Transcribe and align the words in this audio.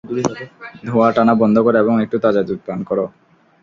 ধোয়াঁ 0.85 1.11
টানা 1.15 1.33
বন্ধ 1.33 1.55
কর 1.65 1.73
এবং 1.75 1.95
একটু 2.03 2.17
তাজা 2.23 2.41
দুধ 2.43 2.59
পান 2.67 2.79
কর। 2.83 2.99